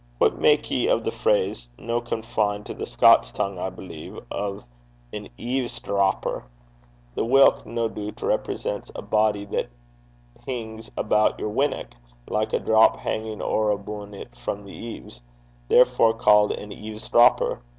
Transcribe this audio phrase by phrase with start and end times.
[0.17, 4.63] What mak' ye o' the phrase, no confined to the Scots tongue, I believe, o'
[5.13, 6.41] an eaves drapper?
[7.13, 9.69] The whilk, no doobt, represents a body that
[10.43, 11.91] hings aboot yer winnock,
[12.27, 15.21] like a drap hangin' ower abune it frae the eaves
[15.67, 17.59] therefore called an eaves drapper.